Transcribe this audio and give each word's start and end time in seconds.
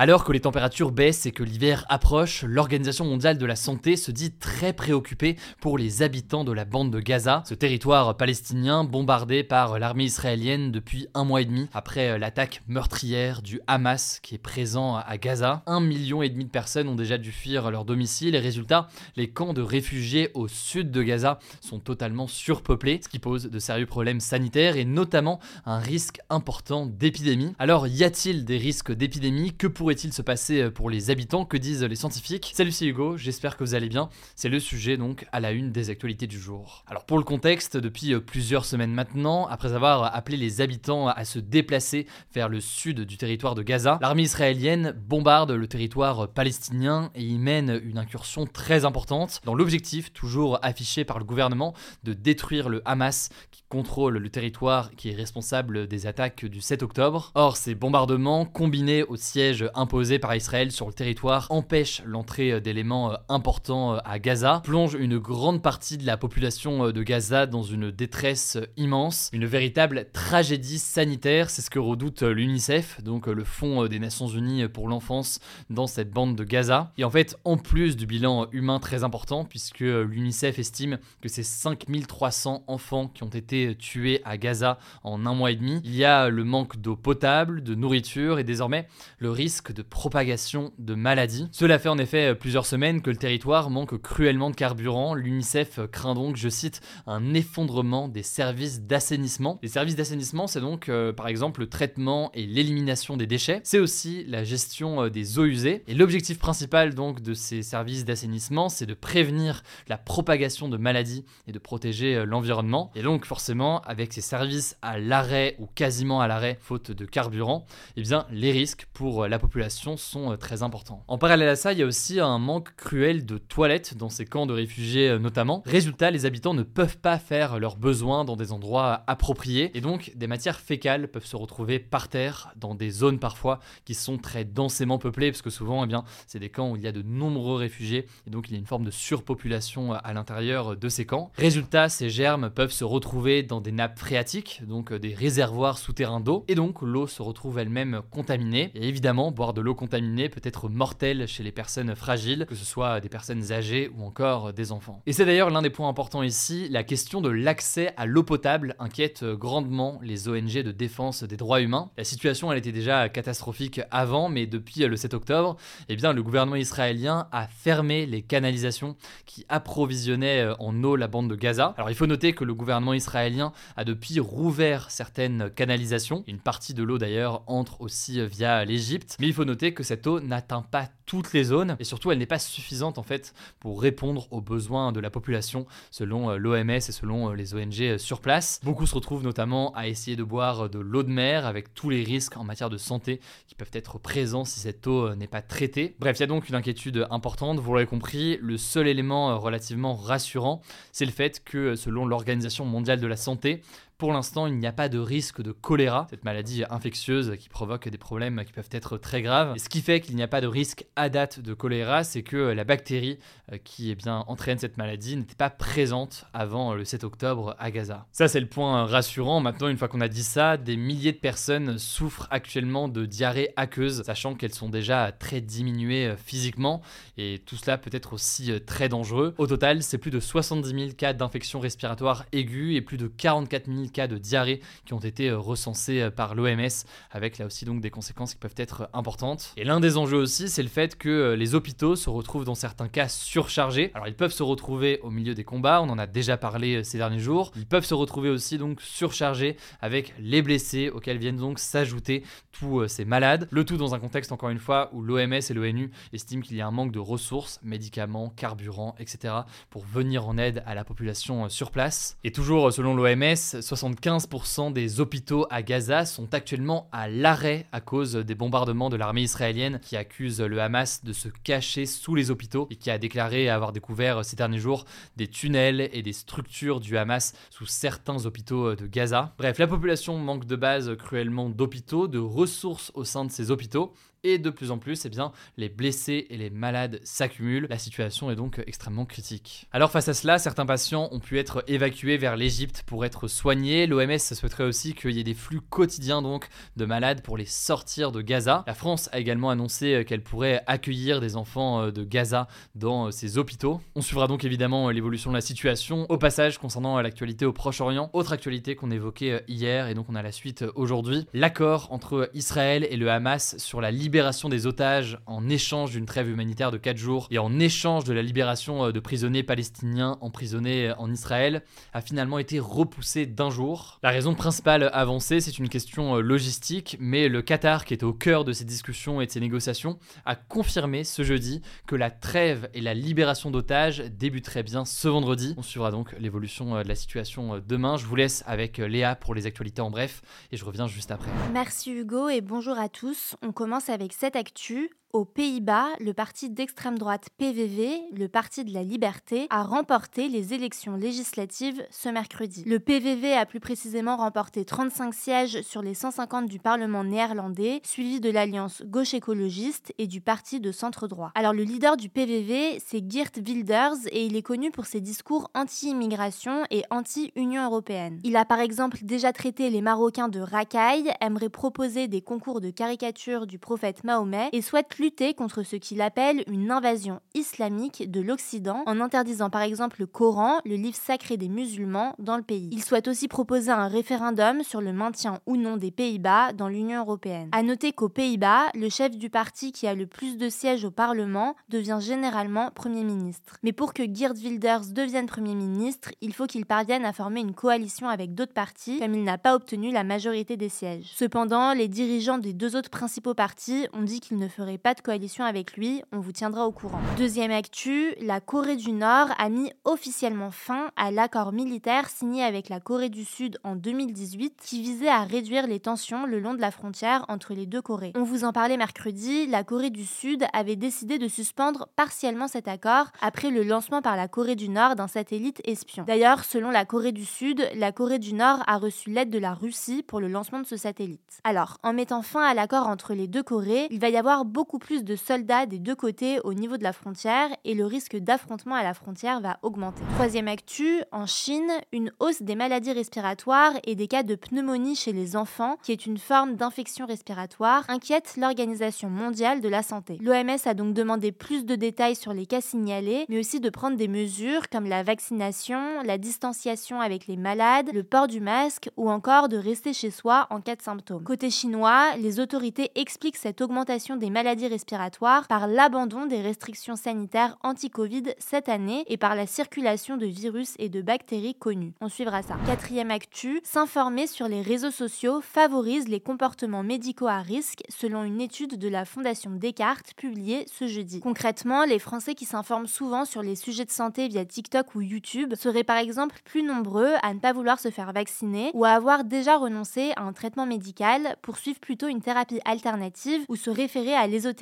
Alors 0.00 0.22
que 0.22 0.30
les 0.30 0.38
températures 0.38 0.92
baissent 0.92 1.26
et 1.26 1.32
que 1.32 1.42
l'hiver 1.42 1.84
approche, 1.88 2.44
l'Organisation 2.44 3.04
mondiale 3.04 3.36
de 3.36 3.44
la 3.44 3.56
santé 3.56 3.96
se 3.96 4.12
dit 4.12 4.30
très 4.30 4.72
préoccupée 4.72 5.34
pour 5.60 5.76
les 5.76 6.02
habitants 6.02 6.44
de 6.44 6.52
la 6.52 6.64
bande 6.64 6.92
de 6.92 7.00
Gaza, 7.00 7.42
ce 7.44 7.54
territoire 7.54 8.16
palestinien 8.16 8.84
bombardé 8.84 9.42
par 9.42 9.80
l'armée 9.80 10.04
israélienne 10.04 10.70
depuis 10.70 11.08
un 11.14 11.24
mois 11.24 11.42
et 11.42 11.46
demi 11.46 11.66
après 11.74 12.16
l'attaque 12.16 12.62
meurtrière 12.68 13.42
du 13.42 13.60
Hamas 13.66 14.20
qui 14.22 14.36
est 14.36 14.38
présent 14.38 14.94
à 14.94 15.18
Gaza. 15.18 15.64
Un 15.66 15.80
million 15.80 16.22
et 16.22 16.28
demi 16.28 16.44
de 16.44 16.50
personnes 16.50 16.86
ont 16.86 16.94
déjà 16.94 17.18
dû 17.18 17.32
fuir 17.32 17.68
leur 17.72 17.84
domicile 17.84 18.36
et 18.36 18.38
résultat, 18.38 18.86
les 19.16 19.30
camps 19.30 19.52
de 19.52 19.62
réfugiés 19.62 20.30
au 20.34 20.46
sud 20.46 20.92
de 20.92 21.02
Gaza 21.02 21.40
sont 21.60 21.80
totalement 21.80 22.28
surpeuplés, 22.28 23.00
ce 23.02 23.08
qui 23.08 23.18
pose 23.18 23.50
de 23.50 23.58
sérieux 23.58 23.86
problèmes 23.86 24.20
sanitaires 24.20 24.76
et 24.76 24.84
notamment 24.84 25.40
un 25.66 25.80
risque 25.80 26.20
important 26.30 26.86
d'épidémie. 26.86 27.52
Alors 27.58 27.88
y 27.88 28.04
a-t-il 28.04 28.44
des 28.44 28.58
risques 28.58 28.92
d'épidémie? 28.92 29.54
Que 29.54 29.66
pour 29.66 29.87
pourrait-il 29.88 30.12
se 30.12 30.20
passer 30.20 30.60
euh, 30.60 30.70
pour 30.70 30.90
les 30.90 31.08
habitants 31.08 31.46
Que 31.46 31.56
disent 31.56 31.82
les 31.82 31.96
scientifiques? 31.96 32.52
Salut, 32.54 32.72
c'est 32.72 32.84
Hugo, 32.84 33.16
j'espère 33.16 33.56
que 33.56 33.64
vous 33.64 33.74
allez 33.74 33.88
bien. 33.88 34.10
C'est 34.36 34.50
le 34.50 34.60
sujet 34.60 34.98
donc 34.98 35.24
à 35.32 35.40
la 35.40 35.52
une 35.52 35.72
des 35.72 35.88
actualités 35.88 36.26
du 36.26 36.38
jour. 36.38 36.84
Alors 36.88 37.06
pour 37.06 37.16
le 37.16 37.24
contexte, 37.24 37.78
depuis 37.78 38.12
euh, 38.12 38.20
plusieurs 38.20 38.66
semaines 38.66 38.92
maintenant, 38.92 39.46
après 39.46 39.72
avoir 39.72 40.14
appelé 40.14 40.36
les 40.36 40.60
habitants 40.60 41.08
à 41.08 41.24
se 41.24 41.38
déplacer 41.38 42.06
vers 42.34 42.50
le 42.50 42.60
sud 42.60 43.00
du 43.00 43.16
territoire 43.16 43.54
de 43.54 43.62
Gaza, 43.62 43.98
l'armée 44.02 44.24
israélienne 44.24 44.92
bombarde 44.92 45.52
le 45.52 45.66
territoire 45.66 46.28
palestinien 46.28 47.10
et 47.14 47.22
y 47.22 47.38
mène 47.38 47.80
une 47.82 47.96
incursion 47.96 48.44
très 48.44 48.84
importante 48.84 49.40
dans 49.46 49.54
l'objectif 49.54 50.12
toujours 50.12 50.58
affiché 50.60 51.06
par 51.06 51.18
le 51.18 51.24
gouvernement 51.24 51.72
de 52.02 52.12
détruire 52.12 52.68
le 52.68 52.82
Hamas 52.84 53.30
qui 53.50 53.62
contrôle 53.70 54.18
le 54.18 54.28
territoire 54.28 54.90
qui 54.96 55.08
est 55.08 55.14
responsable 55.14 55.86
des 55.86 56.06
attaques 56.06 56.44
du 56.44 56.60
7 56.60 56.82
octobre. 56.82 57.32
Or, 57.34 57.56
ces 57.56 57.74
bombardements 57.74 58.44
combinés 58.44 59.02
au 59.02 59.16
siège 59.16 59.64
imposée 59.78 60.18
par 60.18 60.34
Israël 60.34 60.72
sur 60.72 60.86
le 60.86 60.92
territoire 60.92 61.46
empêche 61.50 62.02
l'entrée 62.04 62.52
euh, 62.52 62.60
d'éléments 62.60 63.12
euh, 63.12 63.16
importants 63.28 63.94
euh, 63.94 63.98
à 64.04 64.18
Gaza, 64.18 64.60
plonge 64.64 64.94
une 64.94 65.18
grande 65.18 65.62
partie 65.62 65.96
de 65.96 66.04
la 66.04 66.16
population 66.16 66.90
de 66.90 67.02
Gaza 67.02 67.46
dans 67.46 67.62
une 67.62 67.90
détresse 67.90 68.58
immense, 68.76 69.30
une 69.32 69.46
véritable 69.46 70.08
tragédie 70.12 70.78
sanitaire, 70.78 71.50
c'est 71.50 71.62
ce 71.62 71.70
que 71.70 71.78
redoute 71.78 72.22
l'UNICEF, 72.22 73.02
donc 73.02 73.26
le 73.26 73.44
Fonds 73.44 73.86
des 73.86 73.98
Nations 73.98 74.26
Unies 74.26 74.68
pour 74.68 74.88
l'enfance 74.88 75.40
dans 75.70 75.86
cette 75.86 76.10
bande 76.10 76.34
de 76.36 76.44
Gaza. 76.44 76.92
Et 76.98 77.04
en 77.04 77.10
fait, 77.10 77.36
en 77.44 77.56
plus 77.56 77.96
du 77.96 78.06
bilan 78.06 78.48
humain 78.52 78.80
très 78.80 79.04
important, 79.04 79.44
puisque 79.44 79.80
l'UNICEF 79.80 80.58
estime 80.58 80.98
que 81.20 81.28
c'est 81.28 81.42
5300 81.42 82.64
enfants 82.66 83.08
qui 83.08 83.22
ont 83.22 83.28
été 83.28 83.76
tués 83.76 84.20
à 84.24 84.36
Gaza 84.36 84.78
en 85.04 85.26
un 85.26 85.34
mois 85.34 85.50
et 85.50 85.56
demi, 85.56 85.80
il 85.84 85.94
y 85.94 86.04
a 86.04 86.28
le 86.28 86.44
manque 86.44 86.78
d'eau 86.78 86.96
potable, 86.96 87.62
de 87.62 87.74
nourriture 87.74 88.38
et 88.38 88.44
désormais 88.44 88.88
le 89.18 89.30
risque 89.30 89.67
de 89.72 89.82
propagation 89.82 90.72
de 90.78 90.94
maladies. 90.94 91.48
Cela 91.52 91.78
fait 91.78 91.88
en 91.88 91.98
effet 91.98 92.34
plusieurs 92.34 92.66
semaines 92.66 93.02
que 93.02 93.10
le 93.10 93.16
territoire 93.16 93.70
manque 93.70 94.00
cruellement 94.00 94.50
de 94.50 94.56
carburant. 94.56 95.14
L'UNICEF 95.14 95.80
craint 95.90 96.14
donc, 96.14 96.36
je 96.36 96.48
cite, 96.48 96.80
un 97.06 97.34
effondrement 97.34 98.08
des 98.08 98.22
services 98.22 98.82
d'assainissement. 98.82 99.58
Les 99.62 99.68
services 99.68 99.96
d'assainissement, 99.96 100.46
c'est 100.46 100.60
donc 100.60 100.88
euh, 100.88 101.12
par 101.12 101.28
exemple 101.28 101.60
le 101.60 101.68
traitement 101.68 102.30
et 102.34 102.46
l'élimination 102.46 103.16
des 103.16 103.26
déchets. 103.26 103.60
C'est 103.64 103.78
aussi 103.78 104.24
la 104.24 104.44
gestion 104.44 105.04
euh, 105.04 105.10
des 105.10 105.38
eaux 105.38 105.44
usées. 105.44 105.82
Et 105.86 105.94
l'objectif 105.94 106.38
principal 106.38 106.94
donc 106.94 107.20
de 107.20 107.34
ces 107.34 107.62
services 107.62 108.04
d'assainissement, 108.04 108.68
c'est 108.68 108.86
de 108.86 108.94
prévenir 108.94 109.62
la 109.88 109.98
propagation 109.98 110.68
de 110.68 110.76
maladies 110.76 111.24
et 111.46 111.52
de 111.52 111.58
protéger 111.58 112.16
euh, 112.16 112.24
l'environnement. 112.24 112.90
Et 112.94 113.02
donc 113.02 113.24
forcément, 113.24 113.80
avec 113.82 114.12
ces 114.12 114.20
services 114.20 114.76
à 114.82 114.98
l'arrêt 114.98 115.56
ou 115.58 115.66
quasiment 115.66 116.20
à 116.20 116.28
l'arrêt, 116.28 116.58
faute 116.60 116.90
de 116.90 117.04
carburant, 117.04 117.66
eh 117.96 118.02
bien 118.02 118.26
les 118.30 118.52
risques 118.52 118.86
pour 118.92 119.26
la 119.26 119.38
population 119.38 119.57
sont 119.68 120.32
euh, 120.32 120.36
très 120.36 120.62
importants. 120.62 121.04
En 121.08 121.18
parallèle 121.18 121.48
à 121.48 121.56
ça, 121.56 121.72
il 121.72 121.78
y 121.78 121.82
a 121.82 121.86
aussi 121.86 122.20
un 122.20 122.38
manque 122.38 122.74
cruel 122.76 123.26
de 123.26 123.38
toilettes 123.38 123.96
dans 123.96 124.08
ces 124.08 124.24
camps 124.24 124.46
de 124.46 124.52
réfugiés 124.52 125.08
euh, 125.08 125.18
notamment. 125.18 125.62
Résultat, 125.66 126.10
les 126.10 126.26
habitants 126.26 126.54
ne 126.54 126.62
peuvent 126.62 126.98
pas 126.98 127.18
faire 127.18 127.58
leurs 127.58 127.76
besoins 127.76 128.24
dans 128.24 128.36
des 128.36 128.52
endroits 128.52 129.02
appropriés 129.06 129.70
et 129.74 129.80
donc 129.80 130.12
des 130.16 130.26
matières 130.26 130.60
fécales 130.60 131.08
peuvent 131.08 131.26
se 131.26 131.36
retrouver 131.36 131.78
par 131.78 132.08
terre 132.08 132.52
dans 132.56 132.74
des 132.74 132.90
zones 132.90 133.18
parfois 133.18 133.58
qui 133.84 133.94
sont 133.94 134.18
très 134.18 134.44
densément 134.44 134.98
peuplées 134.98 135.30
parce 135.30 135.42
que 135.42 135.50
souvent, 135.50 135.84
eh 135.84 135.86
bien, 135.86 136.04
c'est 136.26 136.38
des 136.38 136.50
camps 136.50 136.70
où 136.70 136.76
il 136.76 136.82
y 136.82 136.86
a 136.86 136.92
de 136.92 137.02
nombreux 137.02 137.56
réfugiés 137.56 138.06
et 138.26 138.30
donc 138.30 138.48
il 138.48 138.52
y 138.52 138.56
a 138.56 138.58
une 138.58 138.66
forme 138.66 138.84
de 138.84 138.90
surpopulation 138.90 139.92
à 139.92 140.12
l'intérieur 140.12 140.76
de 140.76 140.88
ces 140.88 141.06
camps. 141.06 141.32
Résultat, 141.36 141.88
ces 141.88 142.10
germes 142.10 142.50
peuvent 142.50 142.72
se 142.72 142.84
retrouver 142.84 143.42
dans 143.42 143.60
des 143.60 143.72
nappes 143.72 143.98
phréatiques, 143.98 144.62
donc 144.66 144.92
euh, 144.92 144.98
des 144.98 145.14
réservoirs 145.14 145.78
souterrains 145.78 146.20
d'eau 146.20 146.44
et 146.48 146.54
donc 146.54 146.82
l'eau 146.82 147.06
se 147.06 147.22
retrouve 147.22 147.58
elle-même 147.58 148.02
contaminée 148.10 148.70
et 148.74 148.88
évidemment 148.88 149.30
boire 149.30 149.47
de 149.52 149.60
l'eau 149.60 149.74
contaminée 149.74 150.28
peut 150.28 150.40
être 150.44 150.68
mortelle 150.68 151.26
chez 151.26 151.42
les 151.42 151.52
personnes 151.52 151.94
fragiles, 151.94 152.46
que 152.48 152.54
ce 152.54 152.64
soit 152.64 153.00
des 153.00 153.08
personnes 153.08 153.52
âgées 153.52 153.90
ou 153.96 154.04
encore 154.04 154.52
des 154.52 154.72
enfants. 154.72 155.02
Et 155.06 155.12
c'est 155.12 155.24
d'ailleurs 155.24 155.50
l'un 155.50 155.62
des 155.62 155.70
points 155.70 155.88
importants 155.88 156.22
ici, 156.22 156.68
la 156.70 156.84
question 156.84 157.20
de 157.20 157.28
l'accès 157.28 157.92
à 157.96 158.06
l'eau 158.06 158.22
potable 158.22 158.74
inquiète 158.78 159.24
grandement 159.24 159.98
les 160.02 160.28
ONG 160.28 160.62
de 160.62 160.72
défense 160.72 161.22
des 161.22 161.36
droits 161.36 161.60
humains. 161.60 161.90
La 161.96 162.04
situation 162.04 162.50
elle 162.52 162.58
était 162.58 162.72
déjà 162.72 163.08
catastrophique 163.08 163.80
avant, 163.90 164.28
mais 164.28 164.46
depuis 164.46 164.84
le 164.84 164.96
7 164.96 165.14
octobre, 165.14 165.56
eh 165.88 165.96
bien 165.96 166.12
le 166.12 166.22
gouvernement 166.22 166.56
israélien 166.56 167.28
a 167.32 167.46
fermé 167.46 168.06
les 168.06 168.22
canalisations 168.22 168.96
qui 169.26 169.44
approvisionnaient 169.48 170.42
euh, 170.42 170.54
en 170.58 170.82
eau 170.84 170.96
la 170.96 171.08
bande 171.08 171.30
de 171.30 171.34
Gaza. 171.34 171.74
Alors 171.76 171.90
il 171.90 171.96
faut 171.96 172.06
noter 172.06 172.32
que 172.32 172.44
le 172.44 172.54
gouvernement 172.54 172.94
israélien 172.94 173.52
a 173.76 173.84
depuis 173.84 174.20
rouvert 174.20 174.90
certaines 174.90 175.50
canalisations, 175.50 176.24
une 176.26 176.38
partie 176.38 176.74
de 176.74 176.82
l'eau 176.82 176.98
d'ailleurs 176.98 177.42
entre 177.46 177.80
aussi 177.80 178.24
via 178.26 178.64
l'Égypte, 178.64 179.16
il 179.28 179.34
faut 179.34 179.44
noter 179.44 179.74
que 179.74 179.82
cette 179.82 180.06
eau 180.06 180.20
n'atteint 180.20 180.62
pas 180.62 180.88
toutes 181.08 181.32
les 181.32 181.42
zones 181.42 181.74
et 181.80 181.84
surtout 181.84 182.12
elle 182.12 182.18
n'est 182.18 182.26
pas 182.26 182.38
suffisante 182.38 182.98
en 182.98 183.02
fait 183.02 183.32
pour 183.60 183.80
répondre 183.80 184.28
aux 184.30 184.42
besoins 184.42 184.92
de 184.92 185.00
la 185.00 185.08
population 185.08 185.66
selon 185.90 186.30
euh, 186.30 186.36
l'OMS 186.36 186.70
et 186.70 186.80
selon 186.80 187.30
euh, 187.30 187.34
les 187.34 187.54
ONG 187.54 187.80
euh, 187.80 187.98
sur 187.98 188.20
place. 188.20 188.60
Beaucoup 188.62 188.86
se 188.86 188.94
retrouvent 188.94 189.24
notamment 189.24 189.74
à 189.74 189.88
essayer 189.88 190.16
de 190.16 190.22
boire 190.22 190.68
de 190.68 190.78
l'eau 190.78 191.02
de 191.02 191.10
mer 191.10 191.46
avec 191.46 191.72
tous 191.72 191.88
les 191.88 192.04
risques 192.04 192.36
en 192.36 192.44
matière 192.44 192.68
de 192.68 192.76
santé 192.76 193.20
qui 193.46 193.54
peuvent 193.54 193.70
être 193.72 193.98
présents 193.98 194.44
si 194.44 194.60
cette 194.60 194.86
eau 194.86 195.14
n'est 195.14 195.26
pas 195.26 195.40
traitée. 195.40 195.96
Bref, 195.98 196.18
il 196.18 196.20
y 196.20 196.24
a 196.24 196.26
donc 196.26 196.50
une 196.50 196.54
inquiétude 196.54 197.06
importante, 197.10 197.58
vous 197.58 197.72
l'aurez 197.72 197.86
compris, 197.86 198.38
le 198.42 198.58
seul 198.58 198.86
élément 198.86 199.38
relativement 199.38 199.94
rassurant, 199.94 200.60
c'est 200.92 201.06
le 201.06 201.12
fait 201.12 201.42
que 201.42 201.74
selon 201.74 202.04
l'Organisation 202.04 202.66
mondiale 202.66 203.00
de 203.00 203.06
la 203.06 203.16
santé, 203.16 203.62
pour 203.98 204.12
l'instant, 204.12 204.46
il 204.46 204.56
n'y 204.56 204.66
a 204.68 204.72
pas 204.72 204.88
de 204.88 205.00
risque 205.00 205.42
de 205.42 205.50
choléra, 205.50 206.06
cette 206.08 206.24
maladie 206.24 206.62
infectieuse 206.70 207.34
qui 207.36 207.48
provoque 207.48 207.88
des 207.88 207.98
problèmes 207.98 208.44
qui 208.44 208.52
peuvent 208.52 208.68
être 208.70 208.96
très 208.96 209.22
graves. 209.22 209.56
Ce 209.58 209.68
qui 209.68 209.80
fait 209.82 210.00
qu'il 210.00 210.14
n'y 210.14 210.22
a 210.22 210.28
pas 210.28 210.40
de 210.40 210.46
risque 210.46 210.86
à 210.98 211.08
date 211.08 211.40
de 211.40 211.54
choléra, 211.54 212.04
c'est 212.04 212.22
que 212.22 212.36
la 212.36 212.64
bactérie 212.64 213.18
euh, 213.52 213.58
qui 213.62 213.90
eh 213.90 213.94
bien, 213.94 214.24
entraîne 214.26 214.58
cette 214.58 214.76
maladie 214.76 215.16
n'était 215.16 215.34
pas 215.34 215.50
présente 215.50 216.26
avant 216.34 216.74
le 216.74 216.84
7 216.84 217.04
octobre 217.04 217.56
à 217.58 217.70
Gaza. 217.70 218.06
Ça, 218.12 218.28
c'est 218.28 218.40
le 218.40 218.48
point 218.48 218.84
rassurant. 218.84 219.40
Maintenant, 219.40 219.68
une 219.68 219.78
fois 219.78 219.88
qu'on 219.88 220.00
a 220.00 220.08
dit 220.08 220.24
ça, 220.24 220.56
des 220.56 220.76
milliers 220.76 221.12
de 221.12 221.18
personnes 221.18 221.78
souffrent 221.78 222.26
actuellement 222.30 222.88
de 222.88 223.06
diarrhée 223.06 223.50
aqueuse, 223.56 224.02
sachant 224.04 224.34
qu'elles 224.34 224.54
sont 224.54 224.68
déjà 224.68 225.12
très 225.12 225.40
diminuées 225.40 226.08
euh, 226.08 226.16
physiquement. 226.16 226.82
Et 227.16 227.40
tout 227.46 227.56
cela 227.56 227.78
peut 227.78 227.90
être 227.92 228.12
aussi 228.12 228.52
euh, 228.52 228.58
très 228.58 228.88
dangereux. 228.88 229.34
Au 229.38 229.46
total, 229.46 229.82
c'est 229.82 229.98
plus 229.98 230.10
de 230.10 230.20
70 230.20 230.68
000 230.68 230.92
cas 230.96 231.12
d'infection 231.12 231.60
respiratoire 231.60 232.24
aiguë 232.32 232.74
et 232.74 232.80
plus 232.80 232.98
de 232.98 233.06
44 233.06 233.66
000 233.66 233.88
cas 233.92 234.06
de 234.06 234.18
diarrhée 234.18 234.60
qui 234.84 234.94
ont 234.94 234.98
été 234.98 235.28
euh, 235.28 235.38
recensés 235.38 236.00
euh, 236.00 236.10
par 236.10 236.34
l'OMS, 236.34 236.68
avec 237.10 237.38
là 237.38 237.46
aussi 237.46 237.64
donc 237.64 237.80
des 237.80 237.90
conséquences 237.90 238.32
qui 238.32 238.38
peuvent 238.38 238.54
être 238.56 238.82
euh, 238.82 238.86
importantes. 238.92 239.52
Et 239.56 239.64
l'un 239.64 239.80
des 239.80 239.96
enjeux 239.96 240.18
aussi, 240.18 240.48
c'est 240.48 240.62
le 240.62 240.68
fait 240.68 240.87
que 240.96 241.34
les 241.34 241.54
hôpitaux 241.54 241.96
se 241.96 242.10
retrouvent 242.10 242.44
dans 242.44 242.54
certains 242.54 242.88
cas 242.88 243.08
surchargés. 243.08 243.90
Alors 243.94 244.08
ils 244.08 244.14
peuvent 244.14 244.32
se 244.32 244.42
retrouver 244.42 245.00
au 245.02 245.10
milieu 245.10 245.34
des 245.34 245.44
combats, 245.44 245.82
on 245.82 245.88
en 245.88 245.98
a 245.98 246.06
déjà 246.06 246.36
parlé 246.36 246.84
ces 246.84 246.98
derniers 246.98 247.18
jours. 247.18 247.52
Ils 247.56 247.66
peuvent 247.66 247.84
se 247.84 247.94
retrouver 247.94 248.30
aussi 248.30 248.58
donc 248.58 248.80
surchargés 248.80 249.56
avec 249.80 250.14
les 250.18 250.42
blessés 250.42 250.90
auxquels 250.90 251.18
viennent 251.18 251.36
donc 251.36 251.58
s'ajouter 251.58 252.22
tous 252.58 252.88
ces 252.88 253.04
malades. 253.04 253.48
Le 253.50 253.64
tout 253.64 253.76
dans 253.76 253.94
un 253.94 253.98
contexte 253.98 254.32
encore 254.32 254.50
une 254.50 254.58
fois 254.58 254.90
où 254.92 255.02
l'OMS 255.02 255.32
et 255.32 255.54
l'ONU 255.54 255.90
estiment 256.12 256.42
qu'il 256.42 256.56
y 256.56 256.60
a 256.60 256.66
un 256.66 256.70
manque 256.70 256.92
de 256.92 256.98
ressources, 256.98 257.60
médicaments, 257.62 258.30
carburants, 258.30 258.94
etc. 258.98 259.34
pour 259.70 259.84
venir 259.84 260.26
en 260.26 260.38
aide 260.38 260.62
à 260.66 260.74
la 260.74 260.84
population 260.84 261.48
sur 261.48 261.70
place. 261.70 262.18
Et 262.24 262.32
toujours 262.32 262.72
selon 262.72 262.94
l'OMS, 262.94 263.34
75% 263.34 264.72
des 264.72 265.00
hôpitaux 265.00 265.46
à 265.50 265.62
Gaza 265.62 266.04
sont 266.04 266.34
actuellement 266.34 266.88
à 266.92 267.08
l'arrêt 267.08 267.66
à 267.72 267.80
cause 267.80 268.14
des 268.14 268.34
bombardements 268.34 268.90
de 268.90 268.96
l'armée 268.96 269.22
israélienne 269.22 269.80
qui 269.82 269.96
accuse 269.96 270.40
le 270.40 270.60
Hamas 270.60 270.77
de 271.04 271.12
se 271.12 271.28
cacher 271.44 271.86
sous 271.86 272.14
les 272.14 272.30
hôpitaux 272.30 272.66
et 272.70 272.76
qui 272.76 272.90
a 272.90 272.98
déclaré 272.98 273.48
avoir 273.48 273.72
découvert 273.72 274.24
ces 274.24 274.36
derniers 274.36 274.58
jours 274.58 274.84
des 275.16 275.26
tunnels 275.26 275.88
et 275.92 276.02
des 276.02 276.12
structures 276.12 276.80
du 276.80 276.96
Hamas 276.96 277.34
sous 277.50 277.66
certains 277.66 278.26
hôpitaux 278.26 278.74
de 278.74 278.86
Gaza. 278.86 279.34
Bref, 279.38 279.58
la 279.58 279.66
population 279.66 280.18
manque 280.18 280.44
de 280.44 280.56
base 280.56 280.96
cruellement 280.96 281.48
d'hôpitaux, 281.50 282.06
de 282.06 282.18
ressources 282.18 282.92
au 282.94 283.04
sein 283.04 283.24
de 283.24 283.30
ces 283.30 283.50
hôpitaux 283.50 283.92
et 284.28 284.38
de 284.38 284.50
plus 284.50 284.70
en 284.70 284.78
plus, 284.78 285.04
eh 285.04 285.08
bien, 285.08 285.32
les 285.56 285.68
blessés 285.68 286.26
et 286.30 286.36
les 286.36 286.50
malades 286.50 287.00
s'accumulent. 287.02 287.66
La 287.70 287.78
situation 287.78 288.30
est 288.30 288.36
donc 288.36 288.62
extrêmement 288.66 289.06
critique. 289.06 289.66
Alors 289.72 289.90
face 289.90 290.08
à 290.08 290.14
cela, 290.14 290.38
certains 290.38 290.66
patients 290.66 291.08
ont 291.12 291.20
pu 291.20 291.38
être 291.38 291.64
évacués 291.66 292.16
vers 292.16 292.36
l'Égypte 292.36 292.82
pour 292.86 293.04
être 293.04 293.28
soignés. 293.28 293.86
L'OMS 293.86 294.18
souhaiterait 294.18 294.64
aussi 294.64 294.94
qu'il 294.94 295.12
y 295.12 295.20
ait 295.20 295.24
des 295.24 295.34
flux 295.34 295.60
quotidiens 295.60 296.22
donc 296.22 296.48
de 296.76 296.84
malades 296.84 297.22
pour 297.22 297.36
les 297.36 297.44
sortir 297.44 298.12
de 298.12 298.20
Gaza. 298.20 298.64
La 298.66 298.74
France 298.74 299.08
a 299.12 299.18
également 299.18 299.50
annoncé 299.50 300.04
qu'elle 300.06 300.22
pourrait 300.22 300.62
accueillir 300.66 301.20
des 301.20 301.36
enfants 301.36 301.82
euh, 301.82 301.90
de 301.90 302.04
Gaza 302.04 302.48
dans 302.74 303.06
euh, 303.06 303.10
ses 303.10 303.38
hôpitaux. 303.38 303.80
On 303.94 304.02
suivra 304.02 304.26
donc 304.26 304.44
évidemment 304.44 304.90
l'évolution 304.90 305.30
de 305.30 305.36
la 305.36 305.40
situation. 305.40 306.06
Au 306.08 306.18
passage, 306.18 306.58
concernant 306.58 307.00
l'actualité 307.00 307.44
au 307.44 307.52
Proche-Orient, 307.52 308.10
autre 308.12 308.32
actualité 308.32 308.76
qu'on 308.76 308.90
évoquait 308.90 309.32
euh, 309.32 309.40
hier 309.48 309.88
et 309.88 309.94
donc 309.94 310.06
on 310.08 310.14
a 310.14 310.22
la 310.22 310.32
suite 310.32 310.64
aujourd'hui, 310.74 311.26
l'accord 311.32 311.88
entre 311.90 312.30
Israël 312.34 312.86
et 312.90 312.96
le 312.96 313.10
Hamas 313.10 313.56
sur 313.58 313.80
la 313.80 313.90
libération 313.90 314.17
libération 314.18 314.48
des 314.48 314.66
otages 314.66 315.16
en 315.26 315.48
échange 315.48 315.92
d'une 315.92 316.04
trêve 316.04 316.28
humanitaire 316.28 316.72
de 316.72 316.76
4 316.76 316.96
jours 316.96 317.28
et 317.30 317.38
en 317.38 317.60
échange 317.60 318.02
de 318.02 318.12
la 318.12 318.20
libération 318.20 318.86
euh, 318.86 318.90
de 318.90 318.98
prisonniers 318.98 319.44
palestiniens 319.44 320.18
emprisonnés 320.20 320.88
euh, 320.88 320.94
en 320.98 321.08
Israël 321.08 321.62
a 321.92 322.00
finalement 322.00 322.40
été 322.40 322.58
repoussé 322.58 323.26
d'un 323.26 323.48
jour. 323.48 324.00
La 324.02 324.10
raison 324.10 324.34
principale 324.34 324.90
avancée, 324.92 325.40
c'est 325.40 325.56
une 325.60 325.68
question 325.68 326.16
euh, 326.16 326.20
logistique, 326.20 326.96
mais 326.98 327.28
le 327.28 327.42
Qatar, 327.42 327.84
qui 327.84 327.94
est 327.94 328.02
au 328.02 328.12
cœur 328.12 328.44
de 328.44 328.52
ces 328.52 328.64
discussions 328.64 329.20
et 329.20 329.26
de 329.26 329.30
ces 329.30 329.38
négociations, 329.38 330.00
a 330.24 330.34
confirmé 330.34 331.04
ce 331.04 331.22
jeudi 331.22 331.62
que 331.86 331.94
la 331.94 332.10
trêve 332.10 332.68
et 332.74 332.80
la 332.80 332.94
libération 332.94 333.52
d'otages 333.52 333.98
débuteraient 334.00 334.64
bien 334.64 334.84
ce 334.84 335.06
vendredi. 335.06 335.54
On 335.58 335.62
suivra 335.62 335.92
donc 335.92 336.12
l'évolution 336.18 336.82
de 336.82 336.88
la 336.88 336.96
situation 336.96 337.62
demain. 337.64 337.96
Je 337.96 338.06
vous 338.06 338.16
laisse 338.16 338.42
avec 338.48 338.78
Léa 338.78 339.14
pour 339.14 339.36
les 339.36 339.46
actualités 339.46 339.80
en 339.80 339.90
bref 339.90 340.22
et 340.50 340.56
je 340.56 340.64
reviens 340.64 340.88
juste 340.88 341.12
après. 341.12 341.30
Merci 341.52 341.92
Hugo 341.92 342.28
et 342.28 342.40
bonjour 342.40 342.76
à 342.76 342.88
tous. 342.88 343.36
On 343.42 343.52
commence 343.52 343.88
avec 343.88 343.97
avec 344.00 344.12
cette 344.12 344.36
actu, 344.36 344.90
aux 345.12 345.24
Pays-Bas, 345.24 345.88
le 346.00 346.12
parti 346.12 346.50
d'extrême 346.50 346.98
droite 346.98 347.28
PVV, 347.38 348.02
le 348.12 348.28
Parti 348.28 348.64
de 348.64 348.72
la 348.74 348.82
Liberté, 348.82 349.46
a 349.50 349.62
remporté 349.62 350.28
les 350.28 350.52
élections 350.52 350.96
législatives 350.96 351.82
ce 351.90 352.08
mercredi. 352.08 352.62
Le 352.66 352.78
PVV 352.78 353.32
a 353.32 353.46
plus 353.46 353.60
précisément 353.60 354.16
remporté 354.16 354.64
35 354.64 355.14
sièges 355.14 355.62
sur 355.62 355.80
les 355.80 355.94
150 355.94 356.46
du 356.46 356.58
Parlement 356.58 357.04
néerlandais, 357.04 357.80
suivi 357.84 358.20
de 358.20 358.30
l'Alliance 358.30 358.82
gauche 358.84 359.14
écologiste 359.14 359.94
et 359.98 360.06
du 360.06 360.20
Parti 360.20 360.60
de 360.60 360.72
centre-droit. 360.72 361.32
Alors 361.34 361.54
le 361.54 361.62
leader 361.62 361.96
du 361.96 362.10
PVV, 362.10 362.80
c'est 362.84 363.10
Geert 363.10 363.32
Wilders 363.36 364.06
et 364.12 364.26
il 364.26 364.36
est 364.36 364.42
connu 364.42 364.70
pour 364.70 364.86
ses 364.86 365.00
discours 365.00 365.50
anti-immigration 365.54 366.64
et 366.70 366.82
anti-Union 366.90 367.64
européenne. 367.64 368.20
Il 368.24 368.36
a 368.36 368.44
par 368.44 368.60
exemple 368.60 368.98
déjà 369.02 369.32
traité 369.32 369.70
les 369.70 369.80
Marocains 369.80 370.28
de 370.28 370.40
racailles, 370.40 371.10
aimerait 371.20 371.48
proposer 371.48 372.08
des 372.08 372.20
concours 372.20 372.60
de 372.60 372.70
caricature 372.70 373.46
du 373.46 373.58
prophète 373.58 374.04
Mahomet 374.04 374.50
et 374.52 374.60
souhaite 374.60 374.97
lutter 374.98 375.34
contre 375.34 375.62
ce 375.62 375.76
qu'il 375.76 376.00
appelle 376.00 376.44
une 376.46 376.70
invasion 376.70 377.20
islamique 377.34 378.10
de 378.10 378.20
l'Occident 378.20 378.82
en 378.86 379.00
interdisant 379.00 379.50
par 379.50 379.62
exemple 379.62 379.96
le 380.00 380.06
Coran, 380.06 380.60
le 380.64 380.76
livre 380.76 380.96
sacré 380.96 381.36
des 381.36 381.48
musulmans, 381.48 382.14
dans 382.18 382.36
le 382.36 382.42
pays. 382.42 382.68
Il 382.72 382.84
souhaite 382.84 383.08
aussi 383.08 383.28
proposer 383.28 383.70
un 383.70 383.88
référendum 383.88 384.62
sur 384.62 384.80
le 384.80 384.92
maintien 384.92 385.40
ou 385.46 385.56
non 385.56 385.76
des 385.76 385.90
Pays-Bas 385.90 386.52
dans 386.52 386.68
l'Union 386.68 387.00
européenne. 387.00 387.48
À 387.52 387.62
noter 387.62 387.92
qu'aux 387.92 388.08
Pays-Bas, 388.08 388.66
le 388.74 388.88
chef 388.88 389.16
du 389.16 389.30
parti 389.30 389.72
qui 389.72 389.86
a 389.86 389.94
le 389.94 390.06
plus 390.06 390.36
de 390.36 390.48
sièges 390.48 390.84
au 390.84 390.90
Parlement 390.90 391.54
devient 391.68 391.98
généralement 392.00 392.70
Premier 392.70 393.04
ministre. 393.04 393.56
Mais 393.62 393.72
pour 393.72 393.94
que 393.94 394.02
Geert 394.02 394.34
Wilders 394.34 394.92
devienne 394.92 395.26
Premier 395.26 395.54
ministre, 395.54 396.10
il 396.20 396.34
faut 396.34 396.46
qu'il 396.46 396.66
parvienne 396.66 397.04
à 397.04 397.12
former 397.12 397.40
une 397.40 397.54
coalition 397.54 398.08
avec 398.08 398.34
d'autres 398.34 398.52
partis, 398.52 398.98
comme 399.00 399.14
il 399.14 399.24
n'a 399.24 399.38
pas 399.38 399.54
obtenu 399.54 399.92
la 399.92 400.04
majorité 400.04 400.56
des 400.56 400.68
sièges. 400.68 401.12
Cependant, 401.14 401.72
les 401.72 401.88
dirigeants 401.88 402.38
des 402.38 402.52
deux 402.52 402.76
autres 402.76 402.90
principaux 402.90 403.34
partis 403.34 403.86
ont 403.92 404.02
dit 404.02 404.20
qu'ils 404.20 404.38
ne 404.38 404.48
feraient 404.48 404.78
pas 404.78 404.87
de 404.94 405.00
coalition 405.00 405.44
avec 405.44 405.76
lui, 405.76 406.02
on 406.12 406.20
vous 406.20 406.32
tiendra 406.32 406.66
au 406.66 406.72
courant. 406.72 407.00
Deuxième 407.16 407.50
actu, 407.50 408.14
la 408.20 408.40
Corée 408.40 408.76
du 408.76 408.92
Nord 408.92 409.28
a 409.38 409.48
mis 409.48 409.72
officiellement 409.84 410.50
fin 410.50 410.90
à 410.96 411.10
l'accord 411.10 411.52
militaire 411.52 412.08
signé 412.08 412.42
avec 412.42 412.68
la 412.68 412.80
Corée 412.80 413.08
du 413.08 413.24
Sud 413.24 413.58
en 413.64 413.76
2018 413.76 414.54
qui 414.62 414.82
visait 414.82 415.08
à 415.08 415.24
réduire 415.24 415.66
les 415.66 415.80
tensions 415.80 416.26
le 416.26 416.40
long 416.40 416.54
de 416.54 416.60
la 416.60 416.70
frontière 416.70 417.24
entre 417.28 417.54
les 417.54 417.66
deux 417.66 417.82
Corées. 417.82 418.12
On 418.14 418.22
vous 418.22 418.44
en 418.44 418.52
parlait 418.52 418.76
mercredi, 418.76 419.46
la 419.46 419.64
Corée 419.64 419.90
du 419.90 420.04
Sud 420.04 420.44
avait 420.52 420.76
décidé 420.76 421.18
de 421.18 421.28
suspendre 421.28 421.88
partiellement 421.96 422.48
cet 422.48 422.68
accord 422.68 423.06
après 423.20 423.50
le 423.50 423.62
lancement 423.62 424.02
par 424.02 424.16
la 424.16 424.28
Corée 424.28 424.56
du 424.56 424.68
Nord 424.68 424.94
d'un 424.94 425.08
satellite 425.08 425.60
espion. 425.64 426.04
D'ailleurs, 426.06 426.44
selon 426.44 426.70
la 426.70 426.84
Corée 426.84 427.12
du 427.12 427.24
Sud, 427.24 427.68
la 427.74 427.92
Corée 427.92 428.18
du 428.18 428.34
Nord 428.34 428.62
a 428.66 428.78
reçu 428.78 429.10
l'aide 429.10 429.30
de 429.30 429.38
la 429.38 429.54
Russie 429.54 430.02
pour 430.02 430.20
le 430.20 430.28
lancement 430.28 430.60
de 430.60 430.66
ce 430.66 430.76
satellite. 430.76 431.40
Alors, 431.44 431.78
en 431.82 431.92
mettant 431.92 432.22
fin 432.22 432.42
à 432.42 432.54
l'accord 432.54 432.86
entre 432.86 433.14
les 433.14 433.26
deux 433.26 433.42
Corées, 433.42 433.88
il 433.90 434.00
va 434.00 434.08
y 434.08 434.16
avoir 434.16 434.44
beaucoup 434.44 434.77
plus 434.78 435.04
de 435.04 435.16
soldats 435.16 435.66
des 435.66 435.78
deux 435.78 435.94
côtés 435.94 436.40
au 436.44 436.54
niveau 436.54 436.76
de 436.76 436.82
la 436.82 436.92
frontière 436.92 437.48
et 437.64 437.74
le 437.74 437.86
risque 437.86 438.16
d'affrontement 438.16 438.74
à 438.74 438.82
la 438.82 438.94
frontière 438.94 439.40
va 439.40 439.58
augmenter. 439.62 440.02
Troisième 440.14 440.48
actu, 440.48 441.02
en 441.12 441.26
Chine, 441.26 441.70
une 441.92 442.12
hausse 442.20 442.42
des 442.42 442.54
maladies 442.54 442.92
respiratoires 442.92 443.74
et 443.84 443.94
des 443.94 444.08
cas 444.08 444.22
de 444.22 444.34
pneumonie 444.34 444.96
chez 444.96 445.12
les 445.12 445.36
enfants, 445.36 445.76
qui 445.82 445.92
est 445.92 446.06
une 446.06 446.18
forme 446.18 446.54
d'infection 446.54 447.06
respiratoire, 447.06 447.84
inquiète 447.88 448.34
l'Organisation 448.36 449.10
mondiale 449.10 449.60
de 449.60 449.68
la 449.68 449.82
santé. 449.82 450.18
L'OMS 450.20 450.58
a 450.64 450.74
donc 450.74 450.94
demandé 450.94 451.32
plus 451.32 451.64
de 451.64 451.74
détails 451.74 452.16
sur 452.16 452.32
les 452.32 452.46
cas 452.46 452.60
signalés, 452.60 453.26
mais 453.28 453.38
aussi 453.38 453.60
de 453.60 453.70
prendre 453.70 453.96
des 453.96 454.08
mesures 454.08 454.68
comme 454.70 454.86
la 454.86 455.02
vaccination, 455.02 456.02
la 456.04 456.18
distanciation 456.18 457.00
avec 457.00 457.26
les 457.26 457.36
malades, 457.36 457.90
le 457.92 458.04
port 458.04 458.28
du 458.28 458.40
masque 458.40 458.90
ou 458.96 459.10
encore 459.10 459.48
de 459.48 459.56
rester 459.56 459.92
chez 459.92 460.10
soi 460.10 460.46
en 460.50 460.60
cas 460.60 460.76
de 460.76 460.82
symptômes. 460.82 461.24
Côté 461.24 461.50
chinois, 461.50 462.16
les 462.18 462.40
autorités 462.40 462.90
expliquent 462.94 463.36
cette 463.36 463.60
augmentation 463.60 464.16
des 464.16 464.30
maladies 464.30 464.67
respiratoire 464.68 465.46
par 465.48 465.66
l'abandon 465.66 466.26
des 466.26 466.40
restrictions 466.40 466.96
sanitaires 466.96 467.58
anti-Covid 467.62 468.34
cette 468.38 468.68
année 468.68 469.04
et 469.08 469.16
par 469.16 469.34
la 469.34 469.46
circulation 469.46 470.16
de 470.16 470.26
virus 470.26 470.74
et 470.78 470.88
de 470.88 471.02
bactéries 471.02 471.54
connues. 471.54 471.94
On 472.00 472.08
suivra 472.08 472.42
ça. 472.42 472.56
Quatrième 472.66 473.10
actu, 473.10 473.60
s'informer 473.64 474.26
sur 474.26 474.48
les 474.48 474.62
réseaux 474.62 474.90
sociaux 474.90 475.40
favorise 475.40 476.08
les 476.08 476.20
comportements 476.20 476.82
médicaux 476.82 477.26
à 477.26 477.38
risque 477.38 477.82
selon 477.88 478.24
une 478.24 478.40
étude 478.40 478.78
de 478.78 478.88
la 478.88 479.04
Fondation 479.04 479.50
Descartes 479.50 480.14
publiée 480.14 480.66
ce 480.70 480.86
jeudi. 480.86 481.20
Concrètement, 481.20 481.84
les 481.84 481.98
Français 481.98 482.34
qui 482.34 482.44
s'informent 482.44 482.86
souvent 482.86 483.24
sur 483.24 483.42
les 483.42 483.56
sujets 483.56 483.84
de 483.84 483.90
santé 483.90 484.28
via 484.28 484.44
TikTok 484.44 484.94
ou 484.94 485.00
YouTube 485.00 485.54
seraient 485.54 485.84
par 485.84 485.96
exemple 485.96 486.40
plus 486.44 486.62
nombreux 486.62 487.14
à 487.22 487.34
ne 487.34 487.40
pas 487.40 487.52
vouloir 487.52 487.80
se 487.80 487.90
faire 487.90 488.12
vacciner 488.12 488.70
ou 488.74 488.84
à 488.84 488.90
avoir 488.90 489.24
déjà 489.24 489.56
renoncé 489.56 490.12
à 490.16 490.22
un 490.22 490.32
traitement 490.32 490.66
médical 490.66 491.36
pour 491.42 491.58
suivre 491.58 491.80
plutôt 491.80 492.08
une 492.08 492.20
thérapie 492.20 492.60
alternative 492.64 493.44
ou 493.48 493.56
se 493.56 493.70
référer 493.70 494.14
à 494.14 494.26
l'ésotérisme 494.26 494.57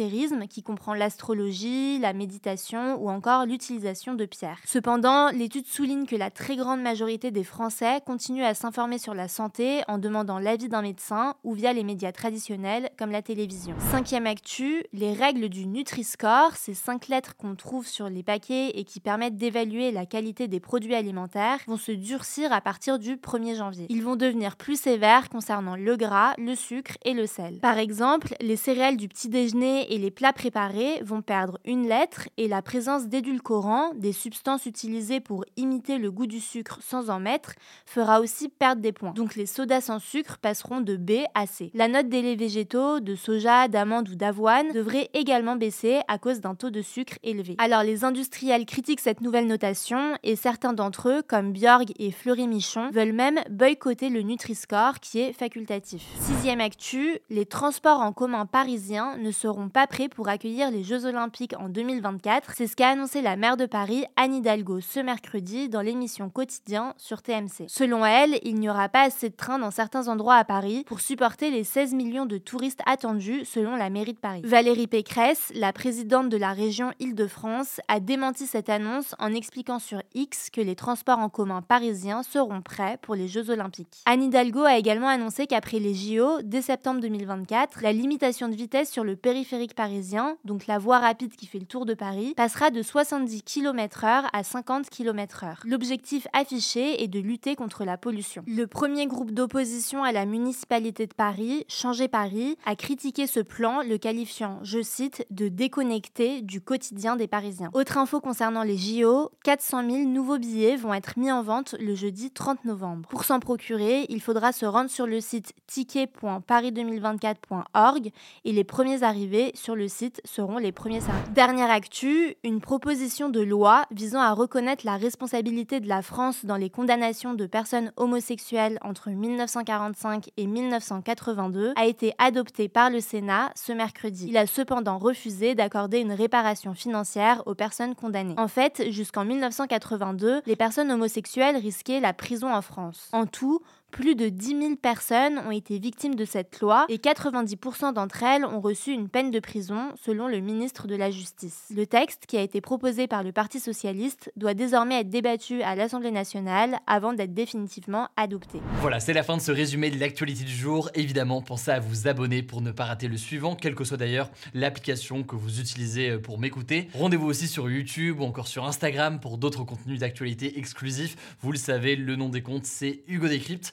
qui 0.49 0.62
comprend 0.62 0.95
l'astrologie, 0.95 1.99
la 1.99 2.12
méditation 2.12 3.03
ou 3.03 3.09
encore 3.09 3.47
l'utilisation 3.47 4.15
de 4.15 4.26
pierres. 4.26 4.59
Cependant, 4.65 5.31
l'étude 5.31 5.67
souligne 5.67 6.07
que 6.07 6.17
la 6.17 6.31
très 6.31 6.57
grande 6.57 6.83
majorité 6.83 7.31
des 7.31 7.45
Français 7.45 8.00
continuent 8.05 8.45
à 8.45 8.55
s'informer 8.55 8.99
sur 8.99 9.15
la 9.15 9.29
santé 9.29 9.83
en 9.88 9.99
demandant 9.99 10.38
l'avis 10.38 10.69
d'un 10.69 10.83
médecin 10.83 11.35
ou 11.45 11.55
via 11.55 11.73
les 11.73 11.83
médias 11.83 12.12
traditionnels 12.12 12.91
comme 12.99 13.11
la 13.11 13.23
télévision. 13.23 13.75
Cinquième 13.91 14.26
actu, 14.26 14.85
les 14.93 15.15
règles 15.15 15.49
du 15.49 15.67
Nutri-Score, 15.67 16.53
ces 16.57 16.75
cinq 16.75 17.09
lettres 17.09 17.37
qu'on 17.37 17.55
trouve 17.55 17.87
sur 17.87 18.11
les 18.11 18.23
paquets 18.23 18.71
et 18.75 18.85
qui 18.85 19.00
permettent 19.00 19.37
d'évaluer 19.37 19.93
la 19.93 20.05
qualité 20.05 20.47
des 20.47 20.61
produits 20.61 20.95
alimentaires, 20.95 21.61
vont 21.67 21.79
se 21.79 21.93
durcir 21.93 22.53
à 22.53 22.61
partir 22.61 22.99
du 22.99 23.17
1er 23.17 23.57
janvier. 23.57 23.87
Ils 23.88 24.05
vont 24.05 24.17
devenir 24.17 24.57
plus 24.57 24.79
sévères 24.79 25.31
concernant 25.31 25.76
le 25.76 25.97
gras, 25.97 26.35
le 26.37 26.55
sucre 26.55 26.99
et 27.05 27.15
le 27.15 27.26
sel. 27.26 27.61
Par 27.61 27.79
exemple, 27.79 28.35
les 28.41 28.57
céréales 28.57 28.97
du 28.97 29.09
petit 29.09 29.29
déjeuner 29.29 29.86
et 29.88 29.99
les 29.99 30.11
plats 30.11 30.33
préparés 30.33 31.00
vont 31.02 31.23
perdre 31.23 31.59
une 31.64 31.88
lettre 31.88 32.28
et 32.37 32.49
la 32.49 32.62
présence 32.62 33.07
d'édulcorants, 33.07 33.93
des 33.95 34.12
substances 34.12 34.66
utilisées 34.66 35.21
pour 35.21 35.45
imiter 35.57 35.99
le 35.99 36.11
goût 36.11 36.26
du 36.26 36.40
sucre 36.40 36.78
sans 36.83 37.11
en 37.11 37.21
mettre, 37.21 37.55
fera 37.85 38.21
aussi 38.21 38.49
perdre 38.49 38.83
des 38.83 38.93
points. 38.93 39.12
Donc 39.12 39.37
les 39.37 39.47
sodas 39.47 39.83
sans 39.83 39.99
sucre 39.99 40.38
passeront 40.38 40.81
de 40.81 40.97
B 40.97 41.25
à 41.35 41.47
C. 41.47 41.71
La 41.75 41.88
note 41.88 42.09
des 42.09 42.23
laits 42.23 42.38
végétaux, 42.38 43.00
de 43.00 43.14
soja, 43.14 43.69
d'amande 43.69 44.09
ou 44.09 44.14
d'avoine 44.14 44.73
devrait 44.73 45.11
également 45.14 45.57
baisser 45.57 46.00
à 46.09 46.19
cause 46.19 46.40
d'un 46.40 46.55
taux 46.55 46.71
de 46.71 46.83
sucre 46.83 47.19
élevé. 47.23 47.55
Alors 47.59 47.83
les 47.83 48.05
industriels 48.05 48.66
critiquent 48.66 49.00
cette 49.00 49.21
nouvelle 49.21 49.47
notation 49.47 50.16
et 50.23 50.37
certains 50.37 50.73
d'entre 50.73 51.09
eux, 51.09 51.23
comme 51.26 51.52
Bjorg 51.52 51.87
et 51.99 52.11
Fleury 52.11 52.49
Michon, 52.49 52.90
veulent 52.90 53.12
même 53.12 53.40
boycotter 53.50 54.09
le 54.09 54.23
Nutri-Score 54.23 55.00
qui 55.00 55.21
est 55.21 55.33
facultatif. 55.33 56.02
Sixième 56.21 56.61
actu, 56.61 57.19
les 57.31 57.47
transports 57.47 58.00
en 58.00 58.12
commun 58.12 58.47
parisiens 58.47 59.16
ne 59.19 59.31
seront 59.31 59.65
pas 59.68 59.87
prêts 59.87 60.08
pour 60.08 60.28
accueillir 60.28 60.70
les 60.70 60.82
Jeux 60.82 61.04
Olympiques 61.06 61.54
en 61.58 61.68
2024. 61.68 62.52
C'est 62.56 62.66
ce 62.66 62.76
qu'a 62.76 62.90
annoncé 62.90 63.23
la 63.23 63.37
maire 63.37 63.56
de 63.56 63.66
Paris, 63.66 64.04
Anne 64.16 64.35
Hidalgo, 64.35 64.80
ce 64.80 65.00
mercredi 65.00 65.68
dans 65.68 65.80
l'émission 65.80 66.30
Quotidien 66.30 66.94
sur 66.96 67.23
TMC. 67.23 67.66
Selon 67.68 68.04
elle, 68.04 68.38
il 68.42 68.56
n'y 68.56 68.68
aura 68.68 68.88
pas 68.88 69.02
assez 69.02 69.30
de 69.30 69.35
trains 69.35 69.58
dans 69.58 69.70
certains 69.70 70.08
endroits 70.08 70.37
à 70.37 70.44
Paris 70.44 70.85
pour 70.87 71.00
supporter 71.00 71.50
les 71.50 71.64
16 71.64 71.94
millions 71.94 72.26
de 72.26 72.38
touristes 72.38 72.80
attendus 72.87 73.44
selon 73.44 73.76
la 73.76 73.90
mairie 73.90 74.12
de 74.12 74.18
Paris. 74.18 74.42
Valérie 74.44 74.87
Pécresse, 74.87 75.52
la 75.54 75.73
présidente 75.73 76.28
de 76.28 76.37
la 76.37 76.52
région 76.52 76.92
Île-de-France, 77.00 77.80
a 77.88 78.00
démenti 78.00 78.46
cette 78.46 78.68
annonce 78.68 79.14
en 79.18 79.35
expliquant 79.35 79.78
sur 79.78 80.02
X 80.14 80.50
que 80.50 80.61
les 80.61 80.76
transports 80.76 81.18
en 81.18 81.28
commun 81.28 81.62
parisiens 81.62 82.23
seront 82.23 82.62
prêts 82.62 82.99
pour 83.02 83.14
les 83.14 83.28
Jeux 83.28 83.50
Olympiques. 83.50 84.02
Anne 84.06 84.23
Hidalgo 84.23 84.64
a 84.64 84.76
également 84.76 85.08
annoncé 85.08 85.46
qu'après 85.46 85.78
les 85.78 85.94
JO, 85.94 86.42
dès 86.42 86.62
septembre 86.62 87.00
2024, 87.00 87.82
la 87.82 87.92
limitation 87.92 88.49
de 88.49 88.54
vitesse 88.54 88.90
sur 88.90 89.04
le 89.04 89.16
périphérique 89.16 89.55
parisien, 89.75 90.36
donc 90.44 90.66
la 90.66 90.78
voie 90.78 90.98
rapide 90.98 91.34
qui 91.34 91.46
fait 91.46 91.58
le 91.58 91.66
tour 91.66 91.86
de 91.86 91.94
Paris, 91.94 92.34
passera 92.36 92.70
de 92.70 92.82
70 92.82 93.42
km/h 93.42 94.25
à 94.32 94.42
50 94.42 94.90
km/h. 94.90 95.56
L'objectif 95.64 96.26
affiché 96.32 97.02
est 97.02 97.08
de 97.08 97.20
lutter 97.20 97.56
contre 97.56 97.84
la 97.84 97.96
pollution. 97.96 98.42
Le 98.46 98.66
premier 98.66 99.06
groupe 99.06 99.32
d'opposition 99.32 100.04
à 100.04 100.12
la 100.12 100.26
municipalité 100.26 101.06
de 101.06 101.14
Paris, 101.14 101.64
Changer 101.68 102.08
Paris, 102.08 102.56
a 102.64 102.76
critiqué 102.76 103.26
ce 103.26 103.40
plan, 103.40 103.82
le 103.82 103.98
qualifiant, 103.98 104.58
je 104.62 104.82
cite, 104.82 105.26
de 105.30 105.48
déconnecté 105.48 106.42
du 106.42 106.60
quotidien 106.60 107.16
des 107.16 107.26
Parisiens. 107.26 107.70
Autre 107.72 107.98
info 107.98 108.20
concernant 108.20 108.62
les 108.62 108.76
JO, 108.76 109.30
400 109.44 109.90
000 109.90 110.08
nouveaux 110.08 110.38
billets 110.38 110.76
vont 110.76 110.94
être 110.94 111.18
mis 111.18 111.32
en 111.32 111.42
vente 111.42 111.75
le 111.80 111.94
jeudi 111.94 112.30
30 112.30 112.64
novembre. 112.64 113.08
Pour 113.08 113.25
s'en 113.25 113.40
procurer, 113.40 114.06
il 114.08 114.20
faudra 114.20 114.52
se 114.52 114.66
rendre 114.66 114.90
sur 114.90 115.06
le 115.06 115.20
site 115.20 115.54
ticket.paris2024.org 115.66 118.10
et 118.44 118.52
les 118.52 118.64
premiers 118.64 119.02
arrivés 119.02 119.46
sur 119.55 119.76
le 119.76 119.88
site 119.88 120.21
seront 120.25 120.59
les 120.59 120.73
premiers 120.73 121.00
servis. 121.00 121.31
Dernière 121.31 121.71
actu, 121.71 122.37
une 122.45 122.61
proposition 122.61 123.29
de 123.29 123.41
loi 123.41 123.85
visant 123.91 124.21
à 124.21 124.33
reconnaître 124.33 124.85
la 124.85 124.97
responsabilité 124.97 125.81
de 125.81 125.88
la 125.88 126.03
France 126.03 126.45
dans 126.45 126.57
les 126.57 126.71
condamnations 126.71 127.35
de 127.35 127.47
personnes 127.47 127.93
homosexuelles 127.97 128.79
entre 128.83 129.11
1945 129.11 130.31
et 130.37 130.47
1982 130.47 131.73
a 131.76 131.87
été 131.87 132.12
adoptée 132.19 132.69
par 132.69 132.91
le 132.91 133.00
Sénat 133.00 133.53
ce 133.55 133.73
mercredi. 133.73 134.26
Il 134.29 134.37
a 134.37 134.47
cependant 134.47 134.99
refusé 134.99 135.55
d'accorder 135.55 135.99
une 135.99 136.12
réparation 136.12 136.75
financière 136.75 137.43
aux 137.47 137.55
personnes 137.55 137.95
condamnées. 137.95 138.35
En 138.38 138.49
fait, 138.49 138.91
jusqu'en 138.91 139.25
1982, 139.25 140.43
les 140.47 140.57
personnes 140.57 140.91
homosexuelles 140.91 141.57
risquaient 141.57 142.00
la 142.00 142.12
prison 142.12 142.53
en 142.53 142.62
France. 142.62 143.09
En 143.12 143.26
tout, 143.26 143.61
plus 143.97 144.15
de 144.15 144.29
10 144.29 144.49
000 144.49 144.76
personnes 144.76 145.38
ont 145.38 145.50
été 145.50 145.79
victimes 145.79 146.17
de 146.17 146.26
cette 146.26 146.61
loi 146.61 146.85
et 146.91 146.99
90% 146.99 147.95
d'entre 147.95 148.23
elles 148.23 148.45
ont 148.45 148.61
reçu 148.61 148.93
une 148.93 149.09
peine 149.09 149.31
de 149.31 149.41
prison 149.41 149.88
selon 150.05 150.29
le 150.29 150.41
ministre 150.41 150.87
de 150.87 150.95
la 150.95 151.11
Justice. 151.11 151.65
Le 151.75 151.87
texte, 151.87 152.26
qui 152.26 152.37
a 152.37 152.43
été 152.43 152.61
proposé 152.61 153.07
par 153.07 153.23
le 153.23 153.33
Parti 153.33 153.59
socialiste, 153.59 154.31
doit 154.37 154.53
désormais 154.53 155.00
être 155.00 155.09
débattu 155.09 155.62
à 155.62 155.75
l'Assemblée 155.75 156.11
nationale 156.11 156.79
avant 156.87 157.15
d'être 157.15 157.33
définitivement 157.33 158.09
adopté. 158.19 158.61
Voilà, 158.83 159.00
c'est 159.00 159.15
la 159.15 159.23
fin 159.23 159.38
de 159.38 159.41
ce 159.41 159.50
résumé 159.50 159.91
de 159.91 159.99
l'actualité 159.99 160.45
du 160.45 160.55
jour. 160.55 160.91
Évidemment, 160.95 161.41
pensez 161.41 161.71
à 161.71 161.81
vous 161.81 162.07
abonner 162.07 162.43
pour 162.43 162.61
ne 162.61 162.73
pas 162.73 162.85
rater 162.85 163.09
le 163.09 163.17
suivant, 163.17 163.57
quelle 163.57 163.75
que 163.75 163.85
soit 163.85 163.97
d'ailleurs 163.97 164.29
l'application 164.53 165.23
que 165.23 165.37
vous 165.37 165.59
utilisez 165.59 166.11
euh, 166.11 166.19
pour 166.19 166.38
m'écouter. 166.38 166.88
Rendez-vous 166.93 167.26
aussi 167.29 167.49
sur 167.49 167.71
YouTube 167.71 168.21
ou 168.21 168.25
encore 168.25 168.47
sur 168.47 168.67
Instagram 168.67 169.21
pour 169.21 169.38
d'autres 169.38 169.65
contenus 169.65 170.00
d'actualité 170.00 170.59
exclusifs. 170.59 171.17
Vous 171.41 171.50
le 171.50 171.59
savez, 171.59 171.97
le 171.97 172.15
nom 172.15 172.29
des 172.29 172.43
comptes, 172.43 172.67
c'est 172.67 173.00
Hugo 173.09 173.29
Décrypte. 173.29 173.73